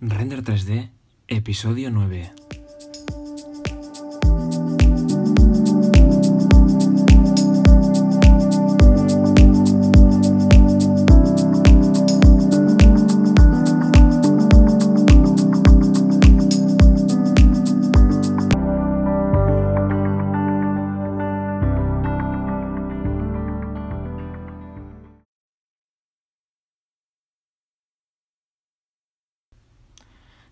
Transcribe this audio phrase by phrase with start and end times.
[0.00, 0.90] Render 3D,
[1.26, 2.47] episodio 9.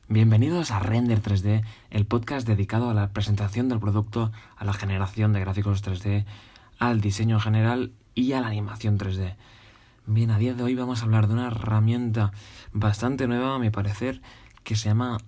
[0.09, 5.33] Bienvenidos a Render 3D, el podcast dedicado a la presentación del producto, a la generación
[5.33, 6.25] de gráficos 3D,
[6.79, 9.35] al diseño en general y a la animación 3D.
[10.07, 12.31] Bien, a día de hoy vamos a hablar de una herramienta
[12.73, 14.23] bastante nueva, a mi parecer,
[14.63, 15.19] que se llama...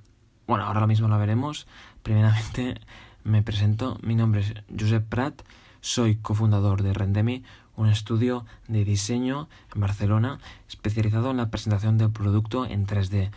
[0.46, 1.66] Bueno, ahora mismo la veremos.
[2.04, 2.80] Primeramente
[3.24, 5.42] me presento, mi nombre es Josep Prat,
[5.80, 7.42] soy cofundador de Rendemi,
[7.74, 10.38] un estudio de diseño en Barcelona
[10.68, 13.30] especializado en la presentación del producto en 3D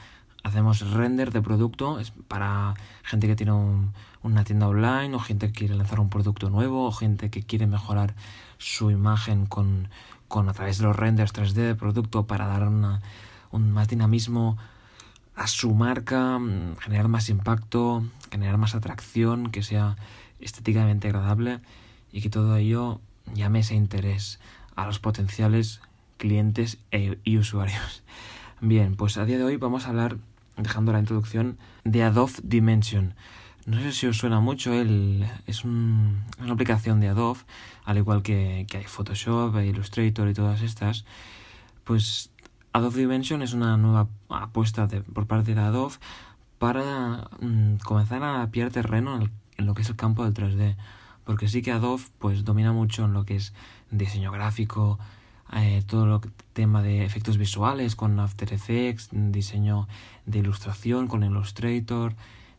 [0.43, 2.73] hacemos render de producto es para
[3.03, 3.53] gente que tiene
[4.23, 7.67] una tienda online o gente que quiere lanzar un producto nuevo o gente que quiere
[7.67, 8.15] mejorar
[8.57, 9.89] su imagen con,
[10.27, 13.01] con a través de los renders 3D de producto para dar una,
[13.51, 14.57] un más dinamismo
[15.35, 16.39] a su marca,
[16.79, 19.95] generar más impacto, generar más atracción, que sea
[20.39, 21.61] estéticamente agradable
[22.11, 22.99] y que todo ello
[23.33, 24.39] llame ese interés
[24.75, 25.81] a los potenciales
[26.17, 28.03] clientes e, y usuarios.
[28.61, 30.17] Bien, pues a día de hoy vamos a hablar
[30.61, 33.13] dejando la introducción de Adobe Dimension.
[33.65, 37.41] No sé si os suena mucho, el, es una aplicación de Adobe,
[37.85, 41.05] al igual que, que hay Photoshop, Illustrator y todas estas.
[41.83, 42.31] Pues
[42.73, 45.95] Adobe Dimension es una nueva apuesta por parte de Adobe
[46.57, 50.75] para mm, comenzar a pillar terreno en, en, lo que es el campo del 3D.
[51.23, 53.53] Porque sí que Adobe pues domina mucho en lo que es
[53.91, 54.97] diseño gráfico,
[55.53, 56.21] eh, todo lo
[56.53, 59.87] tema de efectos visuales con After Effects, diseño
[60.25, 62.13] de ilustración con Illustrator,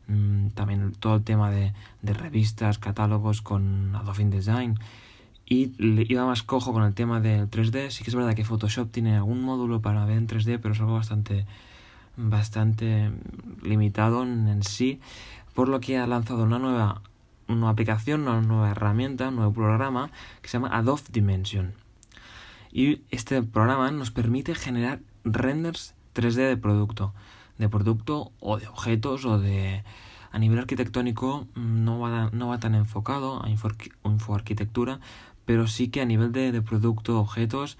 [0.08, 4.78] mm, también todo el tema de, revistas, catálogos con Adobe InDesign.
[5.46, 7.90] Y iba más cojo con el tema del 3D.
[7.90, 10.80] Sí que es verdad que Photoshop tiene algún módulo para ver en 3D, pero es
[10.80, 11.46] algo bastante,
[12.16, 13.10] bastante
[13.62, 15.00] limitado en, sí.
[15.54, 17.02] Por lo que ha lanzado una nueva,
[17.48, 21.81] una aplicación, una nueva herramienta, un nuevo programa que se llama Adobe Dimension
[22.72, 27.14] y este programa nos permite generar renders 3D de producto,
[27.58, 29.84] de producto o de objetos o de...
[30.34, 34.98] A nivel arquitectónico mm, no va, no va tan enfocado a infoarquitectura,
[35.44, 37.76] pero sí que a nivel de, de producto, objetos,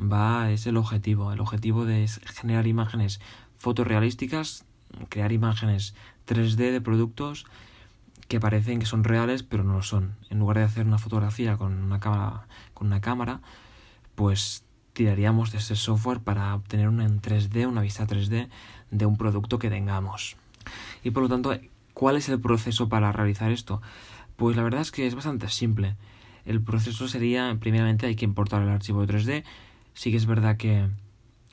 [0.00, 1.32] va, es el objetivo.
[1.32, 3.20] El objetivo de es generar imágenes
[3.58, 4.64] fotorrealísticas,
[5.10, 5.94] crear imágenes
[6.26, 7.46] 3D de productos
[8.26, 10.16] que parecen que son reales, pero no lo son.
[10.28, 13.40] En lugar de hacer una fotografía con una cámara, con una cámara
[14.14, 18.48] pues tiraríamos de ese software para obtener una en 3D, una vista 3D
[18.90, 20.36] de un producto que tengamos.
[21.02, 21.58] Y por lo tanto,
[21.94, 23.80] ¿cuál es el proceso para realizar esto?
[24.36, 25.96] Pues la verdad es que es bastante simple.
[26.44, 29.44] El proceso sería, primeramente hay que importar el archivo 3D.
[29.94, 30.88] Sí que es verdad que,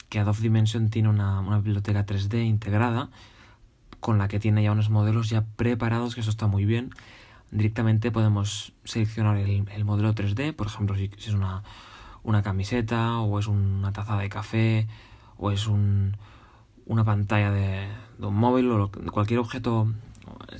[0.09, 3.09] que Adobe Dimension tiene una, una biblioteca 3D integrada
[3.99, 6.91] con la que tiene ya unos modelos ya preparados, que eso está muy bien.
[7.51, 11.63] Directamente podemos seleccionar el, el modelo 3D, por ejemplo, si es una,
[12.23, 14.87] una camiseta o es una taza de café
[15.37, 16.17] o es un,
[16.85, 17.87] una pantalla de,
[18.19, 19.91] un móvil o cualquier objeto.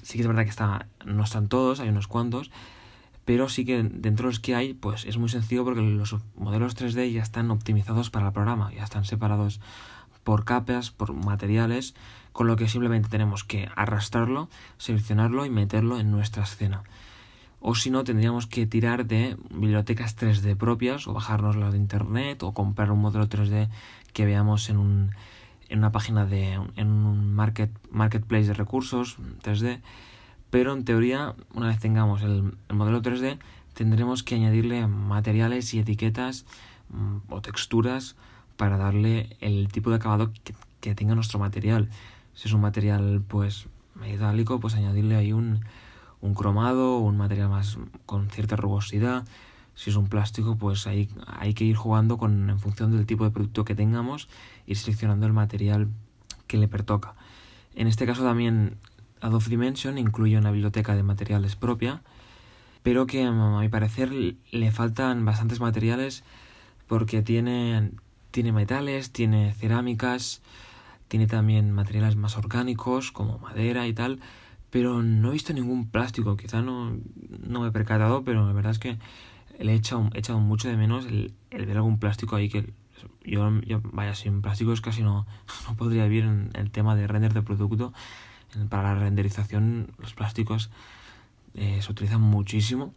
[0.02, 2.52] Sí que es verdad que está, no están todos, hay unos cuantos,
[3.26, 6.76] pero sí que dentro de los que hay, pues es muy sencillo porque los modelos
[6.76, 9.60] 3D ya están optimizados para el programa, ya están separados
[10.24, 11.96] por capas, por materiales,
[12.32, 16.84] con lo que simplemente tenemos que arrastrarlo, seleccionarlo y meterlo en nuestra escena
[17.62, 22.54] o si no tendríamos que tirar de bibliotecas 3D propias o bajarnoslas de internet o
[22.54, 23.70] comprar un modelo 3D
[24.14, 25.12] que veamos en, un,
[25.70, 29.82] en una página de en un market, marketplace de recursos 3D
[30.50, 33.38] pero en teoría una vez tengamos el, el modelo 3D
[33.74, 36.46] tendremos que añadirle materiales y etiquetas
[36.90, 38.16] mm, o texturas
[38.58, 41.90] para darle el tipo de acabado que, que tenga nuestro material.
[42.34, 45.62] Si es un material pues metálico pues añadirle ahí un
[46.22, 49.26] un cromado un material más con cierta rugosidad.
[49.76, 53.24] Si es un plástico, pues hay, hay que ir jugando con, en función del tipo
[53.24, 54.28] de producto que tengamos,
[54.68, 55.88] ir seleccionando el material
[56.48, 57.16] que le pertoca.
[57.76, 58.78] En este caso también
[59.22, 62.02] Adobe Dimension incluye una biblioteca de materiales propia,
[62.84, 66.24] pero que a mi parecer le faltan bastantes materiales
[66.88, 67.92] porque tiene,
[68.32, 70.42] tiene metales, tiene cerámicas,
[71.08, 74.20] tiene también materiales más orgánicos como madera y tal,
[74.70, 76.38] pero no he visto ningún plástico.
[76.38, 76.98] Quizá no,
[77.48, 78.98] no me he percatado, pero la verdad es que
[79.60, 82.72] le he echado, he echado mucho de menos el, ver algún plástico ahí que
[83.26, 83.50] Yo,
[83.92, 85.26] vaya, sin plásticos casi no,
[85.68, 87.94] no podría vivir en el tema de render de producto.
[88.70, 90.72] Para la renderización los plásticos
[91.54, 92.94] eh, se utilizan muchísimo.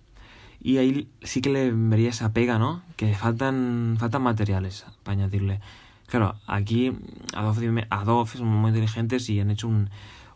[0.61, 2.83] Y ahí sí que le vería esa pega, ¿no?
[2.97, 5.61] Que faltan, faltan materiales para añadirle.
[6.07, 6.93] Claro, aquí
[7.35, 9.91] Adobe, Adobe son muy inteligentes y han hecho un,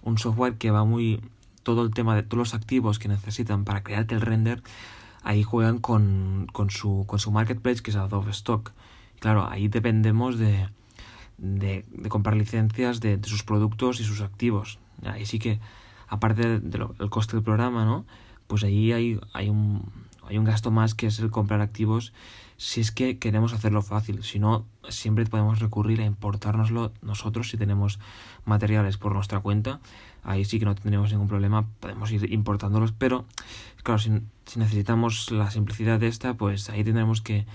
[0.07, 1.21] un software que va muy...
[1.63, 4.63] Todo el tema de todos los activos que necesitan para crearte el render,
[5.25, 8.73] ahí juegan con, con, su, con su marketplace que es Adobe Stock.
[9.19, 10.69] Claro, ahí dependemos de,
[11.39, 14.79] de, comprar licencias de, sus productos y sus activos.
[15.05, 15.59] Ahí sí que,
[16.07, 18.05] aparte del coste del programa, ¿no?
[18.47, 19.91] Pues ahí hay, hay, un,
[20.29, 22.13] hay un gasto más que es el comprar activos
[22.57, 24.23] si es que queremos hacerlo fácil.
[24.23, 27.99] Si no, siempre podemos recurrir a importárnoslo nosotros si tenemos
[28.45, 29.81] materiales por nuestra cuenta.
[30.23, 33.27] Ahí sí que no tendremos ningún problema, podemos ir importándolos, pero
[33.83, 34.11] claro, si,
[34.47, 37.47] si necesitamos la simplicidad de esta, pues ahí tendremos que,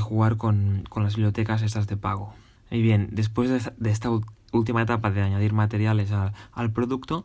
[0.00, 2.34] jugar con, las bibliotecas estas de pago.
[2.70, 4.10] Y bien, después de esta,
[4.52, 7.24] última etapa de añadir materiales al, al producto,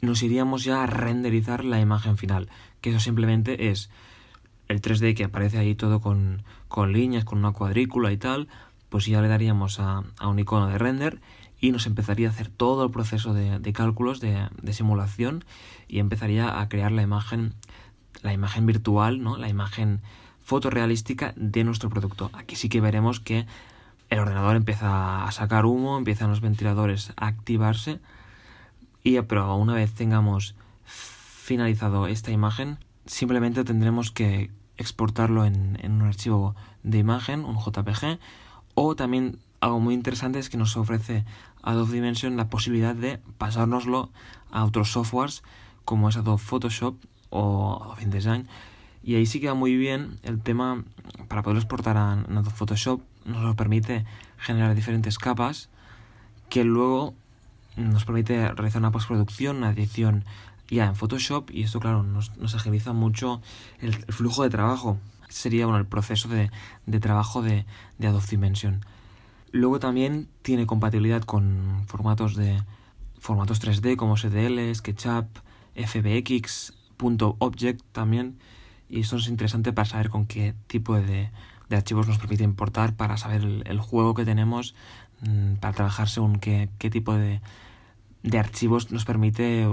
[0.00, 2.48] nos iríamos ya a renderizar la imagen final,
[2.80, 3.90] que eso simplemente es
[4.68, 8.48] el 3D que aparece ahí todo con, con líneas, con una cuadrícula y tal,
[8.88, 11.20] pues ya le daríamos a, a, un icono de render
[11.60, 15.44] y nos empezaría a hacer todo el proceso de, de cálculos de, de, simulación
[15.88, 17.54] y empezaría a crear la imagen,
[18.22, 19.36] la imagen virtual, ¿no?
[19.36, 20.00] la imagen
[20.40, 22.30] fotorrealística de nuestro producto.
[22.32, 23.46] Aquí sí que veremos que
[24.10, 28.00] el ordenador empieza a sacar humo, empiezan los ventiladores a activarse
[29.02, 30.54] y pero una vez tengamos
[31.48, 38.18] finalizado esta imagen, simplemente tendremos que exportarlo en, un archivo de imagen, un JPG,
[38.74, 41.24] o también algo muy interesante es que nos ofrece
[41.62, 44.10] Adobe Dimension la posibilidad de pasárnoslo
[44.50, 45.42] a otros softwares
[45.86, 46.96] como es Adobe Photoshop
[47.30, 48.46] o Adobe InDesign.
[49.02, 50.84] Y ahí sí queda muy bien el tema
[51.28, 54.04] para poder exportar a Adobe Photoshop, nos permite
[54.36, 55.70] generar diferentes capas
[56.50, 57.14] que luego
[57.76, 60.24] nos permite realizar una postproducción, una edición
[60.70, 63.40] ya en Photoshop y esto claro nos, nos agiliza mucho
[63.80, 64.98] el, flujo de trabajo.
[65.28, 66.50] sería bueno, el proceso de,
[66.86, 67.66] de trabajo de,
[67.98, 68.84] de, Adobe Dimension.
[69.50, 72.62] Luego también tiene compatibilidad con formatos de
[73.18, 75.26] formatos 3D como SDL, SketchUp,
[75.74, 78.38] FBX, .object también
[78.88, 81.30] y esto es interesante para saber con qué tipo de,
[81.68, 84.74] de archivos nos permite importar para saber el, el juego que tenemos
[85.20, 87.40] mmm, para trabajar según qué, qué tipo de,
[88.30, 89.68] de archivos nos permite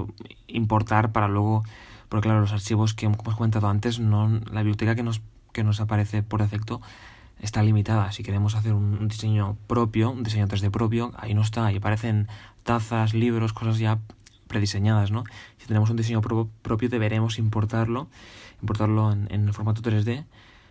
[0.47, 1.63] importar para luego,
[2.09, 5.21] porque claro, los archivos que hemos comentado antes, no, la biblioteca que nos,
[5.53, 6.81] que nos aparece por defecto
[7.41, 8.11] está limitada.
[8.11, 12.27] Si queremos hacer un diseño propio, un diseño 3D propio, ahí no está, ahí aparecen
[12.63, 13.99] tazas, libros, cosas ya
[14.47, 15.23] prediseñadas, ¿no?
[15.57, 18.07] Si tenemos un diseño pro propio deberemos importarlo,
[18.61, 20.25] importarlo en, en el formato 3D,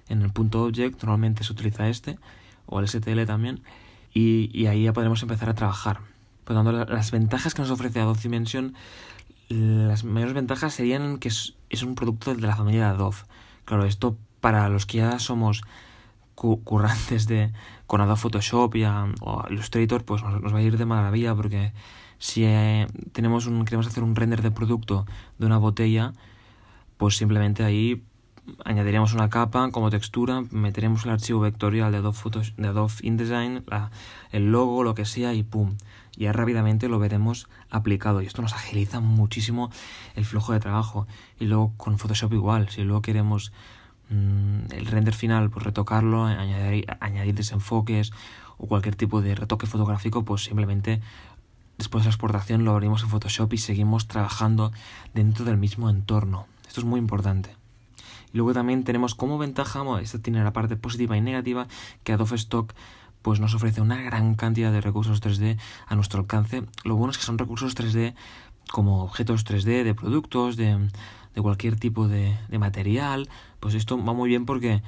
[0.08, 2.18] en el punto object, normalmente se utiliza este,
[2.66, 3.62] o el STL también,
[4.12, 6.00] y, y ahí ya podremos empezar a trabajar.
[6.44, 8.74] Por lo tanto, las ventajas que nos ofrece Adobe Dimension,
[9.48, 13.16] las mayores ventajas serían que es, un producto de la familia de Adobe.
[13.64, 15.62] Claro, esto para los que ya somos
[16.34, 17.52] currantes de
[17.86, 21.34] con Adobe Photoshop y a, o Illustrator, pues nos, nos, va a ir de maravilla
[21.34, 21.72] porque
[22.18, 25.06] si eh, tenemos un, queremos hacer un render de producto
[25.38, 26.12] de una botella,
[26.96, 28.02] pues simplemente ahí
[28.64, 33.64] añadiríamos una capa como textura, meteremos el archivo vectorial de Adobe, Photoshop, de Adobe InDesign,
[33.66, 33.90] la,
[34.30, 35.76] el logo, lo que sea, y pum,
[36.16, 38.22] ya rápidamente lo veremos aplicado.
[38.22, 39.70] Y esto nos agiliza muchísimo
[40.14, 41.06] el flujo de trabajo.
[41.38, 43.52] Y luego con Photoshop igual, si luego queremos
[44.10, 48.12] mmm, el render final, pues retocarlo, añadir, añadir desenfoques
[48.58, 51.00] o cualquier tipo de retoque fotográfico, pues simplemente
[51.78, 54.70] después de la exportación lo abrimos en Photoshop y seguimos trabajando
[55.12, 56.46] dentro del mismo entorno.
[56.66, 57.63] Esto es muy importante.
[58.34, 61.68] Luego también tenemos como ventaja, esta tiene la parte positiva y negativa,
[62.02, 62.74] que Adobe Stock
[63.22, 66.64] pues nos ofrece una gran cantidad de recursos 3D a nuestro alcance.
[66.84, 68.14] Lo bueno es que son recursos 3D
[68.70, 70.90] como objetos 3D de productos, de,
[71.34, 73.28] de cualquier tipo de, de, material.
[73.60, 74.82] Pues esto va muy bien porque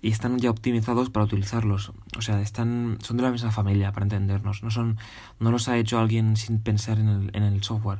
[0.00, 1.92] y están ya optimizados para utilizarlos.
[2.16, 4.62] O sea, están son de la misma familia para entendernos.
[4.62, 4.96] No son
[5.40, 7.98] no los ha hecho alguien sin pensar en el, en el software.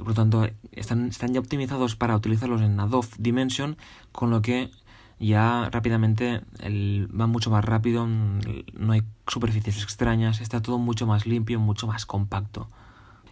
[0.00, 3.76] Por lo tanto, están, están ya optimizados para utilizarlos en Adobe Dimension,
[4.12, 4.70] con lo que
[5.18, 11.26] ya rápidamente el, va mucho más rápido, no hay superficies extrañas, está todo mucho más
[11.26, 12.70] limpio, mucho más compacto.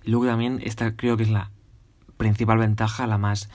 [0.05, 1.51] Y luego también esta creo que es la
[2.19, 3.49] principal ventaja, la más,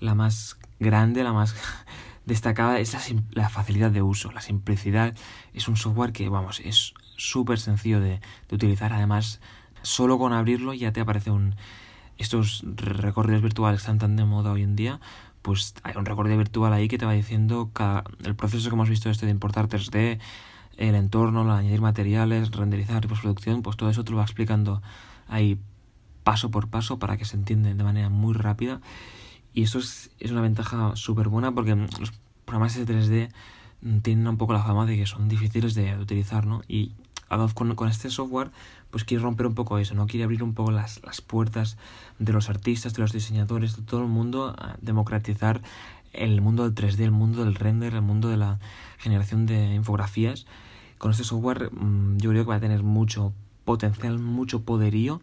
[0.00, 1.54] la más grande, la más
[2.26, 2.96] destacada, es
[3.30, 5.14] la, facilidad de uso, la simplicidad.
[5.54, 8.20] Es un software que, vamos, es súper sencillo de
[8.50, 8.92] utilizar.
[8.92, 9.40] Además,
[9.82, 11.54] solo con abrirlo ya te aparece un
[12.18, 15.00] estos recorridos virtuales están tan de moda hoy en día,
[15.42, 18.88] pues hay un recorrido virtual ahí que te va diciendo cada, el proceso que hemos
[18.88, 20.18] visto este de importar 3D,
[20.76, 24.82] el entorno, el añadir materiales, renderizar y postproducción, pues todo eso te lo va explicando
[25.28, 25.58] ahí
[26.24, 28.80] paso por paso para que se entienda de manera muy rápida.
[29.54, 32.12] Y eso es, es una ventaja súper buena porque los
[32.44, 33.30] programas de 3D
[34.02, 36.62] tienen un poco la fama de que son difíciles de utilizar, ¿no?
[36.66, 36.92] Y
[37.28, 38.50] Adobe con, con, este software
[38.90, 40.06] pues quiere romper un poco eso, ¿no?
[40.06, 41.76] Quiere abrir un poco las, las puertas
[42.18, 45.60] de los artistas, de los diseñadores, de todo el mundo, a democratizar
[46.12, 48.58] el mundo del 3D, el mundo del render, el mundo de la
[48.98, 50.46] generación de infografías.
[50.98, 53.32] Con este software mm, yo creo que va a tener mucho
[53.64, 55.20] potencial, mucho poderío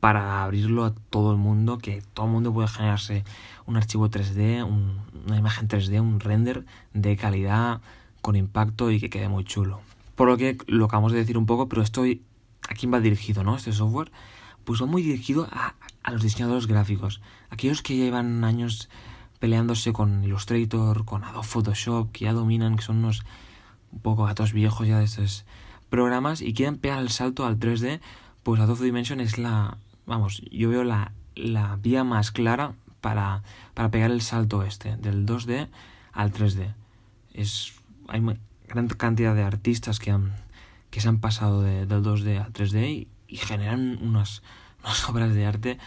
[0.00, 3.24] para abrirlo a todo el mundo, que todo el mundo pueda generarse
[3.64, 7.80] un archivo 3D, una imagen 3D, un render de calidad,
[8.20, 9.80] con impacto y que quede muy chulo.
[10.14, 12.22] Por lo que lo acabamos de decir un poco, pero estoy
[12.68, 13.56] ¿a quién va dirigido, no?
[13.56, 14.10] Este software,
[14.64, 18.88] pues va muy dirigido a, a los diseñadores gráficos, aquellos que llevan años
[19.38, 23.24] peleándose con Illustrator, con Adobe Photoshop, que ya dominan, que son unos
[23.92, 25.44] un poco gatos viejos ya de estos
[25.90, 28.00] programas y quieren pegar el salto al 3D,
[28.42, 33.42] pues Adobe Dimension es la, vamos, yo veo la, la vía más clara para,
[33.74, 35.68] para pegar el salto este, del 2D
[36.12, 36.74] al 3D.
[37.32, 37.74] Es,
[38.08, 38.22] hay
[38.68, 40.34] gran cantidad de artistas que, han,
[40.90, 44.42] que se han pasado de, del 2D al 3D y, y generan unas,
[44.82, 45.78] unas obras de arte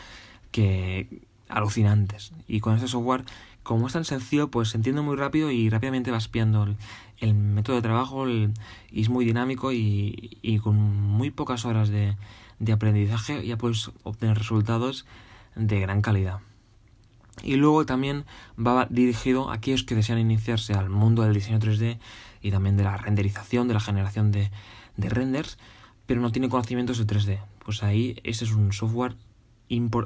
[0.51, 2.33] que alucinantes.
[2.47, 3.25] Y con este software
[3.67, 6.73] como es tan sencillo, pues se entiende muy rápido y rápidamente vas piando
[7.19, 8.53] el, método de trabajo y
[8.93, 12.15] es muy dinámico y, con muy pocas horas de,
[12.59, 15.05] de, aprendizaje ya puedes obtener resultados
[15.57, 16.39] de gran calidad.
[17.43, 18.23] Y luego también
[18.57, 21.99] va dirigido a aquellos que desean iniciarse al mundo del diseño 3D
[22.41, 24.51] y también de la renderización, de la generación de,
[24.97, 25.57] de renders,
[26.05, 27.39] pero no tienen conocimientos de 3D.
[27.63, 29.15] Pues ahí ese es un software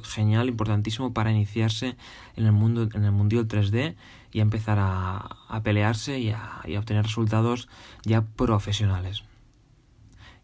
[0.04, 1.96] genial, importantísimo para iniciarse
[2.36, 3.96] en el mundo en el mundial 3D
[4.32, 7.70] y empezar a, a pelearse y a, a, obtener resultados
[8.04, 9.24] ya profesionales.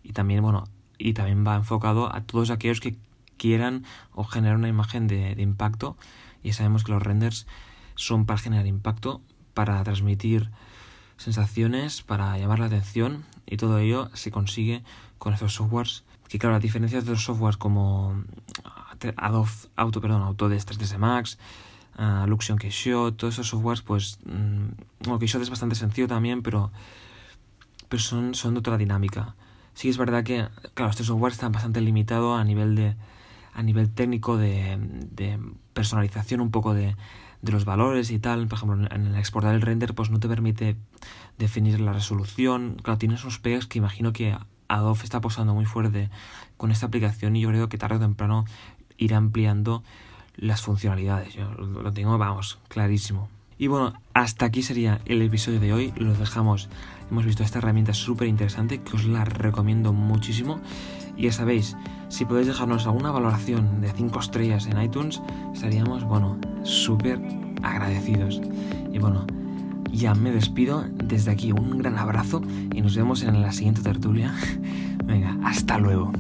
[0.04, 0.66] Y también, bueno,
[0.98, 2.96] y también va enfocado a todos aquellos que
[3.38, 5.98] quieran o generar una imagen de impacto.
[6.44, 7.48] Y sabemos que los renders
[7.96, 9.22] son para generar impacto,
[9.54, 10.52] para transmitir
[11.18, 14.84] sensaciones, para llamar la atención y todo ello se consigue
[15.18, 18.24] con estos softwares que claro, a diferencia de los softwares como
[19.16, 21.38] Adobe Auto, perdón, Autodesk 3ds Max,
[21.98, 24.68] uh, Luxion Keyshot, todos esos softwares, pues, mmm,
[25.04, 26.72] bueno, Keyshot es bastante sencillo también, pero,
[27.88, 29.36] pero son, son de otra dinámica.
[29.74, 32.96] Sí es verdad que, claro, este software está bastante limitado a nivel de
[33.54, 34.78] a nivel técnico de,
[35.12, 35.40] de
[35.74, 36.96] personalización un poco de,
[37.42, 38.48] de los valores y tal.
[38.48, 40.76] Por ejemplo, en exportar el render, pues no te permite
[41.38, 42.78] definir la resolución.
[42.82, 44.36] Claro, tienes unos pegas que imagino que
[44.68, 46.10] Adobe está apostando muy fuerte
[46.58, 48.46] con esta aplicación y yo creo que tarde o temprano
[48.98, 49.84] ir ampliando
[50.36, 51.36] las funcionalidades.
[51.36, 53.30] Lo tengo, vamos, clarísimo.
[53.60, 55.94] Y bueno, hasta aquí sería el episodio de hoy.
[55.98, 56.70] Lo dejamos.
[57.10, 60.60] Hemos visto esta herramienta súper interesante que os la recomiendo muchísimo.
[61.18, 61.76] Y ya sabéis,
[62.10, 65.22] si podéis dejarnos alguna valoración de 5 estrellas en iTunes,
[65.54, 67.20] estaríamos, bueno, súper
[67.64, 68.42] agradecidos.
[68.94, 69.26] Y bueno,
[69.92, 70.86] ya me despido.
[70.94, 72.42] Desde aquí un gran abrazo
[72.74, 74.34] y nos vemos en la siguiente tertulia.
[75.06, 76.12] Venga, hasta luego.